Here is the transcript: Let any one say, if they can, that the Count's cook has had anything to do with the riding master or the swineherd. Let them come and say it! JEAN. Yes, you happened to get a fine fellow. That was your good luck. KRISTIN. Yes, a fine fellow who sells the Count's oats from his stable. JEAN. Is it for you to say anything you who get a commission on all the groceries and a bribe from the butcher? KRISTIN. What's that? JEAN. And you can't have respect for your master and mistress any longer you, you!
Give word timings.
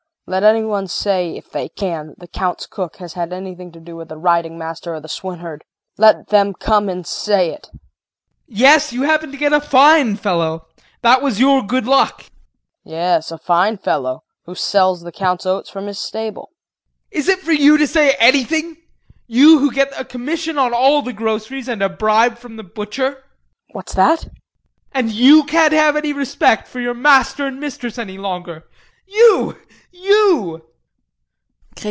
Let 0.27 0.43
any 0.43 0.63
one 0.63 0.87
say, 0.87 1.35
if 1.35 1.51
they 1.51 1.67
can, 1.67 2.07
that 2.07 2.19
the 2.19 2.27
Count's 2.27 2.65
cook 2.65 2.95
has 2.97 3.15
had 3.15 3.33
anything 3.33 3.69
to 3.73 3.81
do 3.81 3.97
with 3.97 4.07
the 4.07 4.15
riding 4.15 4.57
master 4.57 4.93
or 4.93 5.01
the 5.01 5.09
swineherd. 5.09 5.65
Let 5.97 6.29
them 6.29 6.53
come 6.53 6.87
and 6.87 7.05
say 7.05 7.49
it! 7.49 7.67
JEAN. 7.69 7.79
Yes, 8.47 8.93
you 8.93 9.01
happened 9.01 9.33
to 9.33 9.37
get 9.37 9.51
a 9.51 9.59
fine 9.59 10.15
fellow. 10.15 10.67
That 11.01 11.21
was 11.21 11.41
your 11.41 11.61
good 11.61 11.85
luck. 11.85 12.17
KRISTIN. 12.19 12.31
Yes, 12.85 13.31
a 13.31 13.37
fine 13.37 13.77
fellow 13.77 14.23
who 14.45 14.55
sells 14.55 15.01
the 15.01 15.11
Count's 15.11 15.45
oats 15.45 15.69
from 15.69 15.87
his 15.87 15.99
stable. 15.99 16.51
JEAN. 17.11 17.19
Is 17.19 17.27
it 17.27 17.39
for 17.39 17.51
you 17.51 17.77
to 17.77 17.85
say 17.85 18.15
anything 18.17 18.77
you 19.27 19.59
who 19.59 19.69
get 19.69 19.91
a 19.99 20.05
commission 20.05 20.57
on 20.57 20.73
all 20.73 21.01
the 21.01 21.11
groceries 21.11 21.67
and 21.67 21.81
a 21.83 21.89
bribe 21.89 22.37
from 22.37 22.55
the 22.55 22.63
butcher? 22.63 23.11
KRISTIN. 23.15 23.25
What's 23.73 23.93
that? 23.95 24.21
JEAN. 24.21 24.31
And 24.93 25.11
you 25.11 25.43
can't 25.43 25.73
have 25.73 25.95
respect 25.95 26.69
for 26.69 26.79
your 26.79 26.93
master 26.93 27.45
and 27.45 27.59
mistress 27.59 27.97
any 27.97 28.17
longer 28.17 28.63
you, 29.07 29.57
you! 29.91 30.63